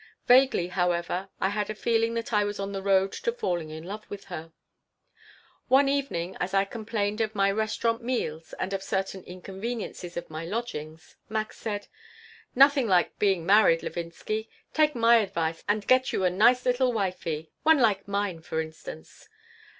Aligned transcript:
Vaguely, 0.25 0.69
however, 0.69 1.29
I 1.39 1.49
had 1.49 1.69
a 1.69 1.75
feeling 1.75 2.15
that 2.15 2.33
I 2.33 2.43
was 2.43 2.59
on 2.59 2.71
the 2.71 2.81
road 2.81 3.11
to 3.11 3.31
falling 3.31 3.69
in 3.69 3.83
love 3.83 4.03
with 4.09 4.23
her 4.33 4.51
One 5.67 5.87
evening, 5.87 6.35
as 6.39 6.55
I 6.55 6.65
complained 6.65 7.21
of 7.21 7.35
my 7.35 7.51
restaurant 7.51 8.01
meals 8.03 8.53
and 8.57 8.73
of 8.73 8.81
certain 8.81 9.23
inconveniences 9.25 10.17
of 10.17 10.27
my 10.27 10.43
lodgings, 10.43 11.17
Max 11.29 11.57
said: 11.59 11.85
"Nothing 12.55 12.87
like 12.87 13.19
being 13.19 13.45
married, 13.45 13.83
Levinsky. 13.83 14.49
Take 14.73 14.95
my 14.95 15.17
advice 15.17 15.63
and 15.69 15.85
get 15.85 16.11
you 16.11 16.23
a 16.23 16.31
nice 16.31 16.65
little 16.65 16.91
wifey. 16.91 17.51
One 17.61 17.77
like 17.77 18.07
mine, 18.07 18.41
for 18.41 18.59
instance." 18.59 19.29